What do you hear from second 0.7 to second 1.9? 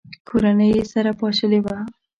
یې سره پاشلې وه.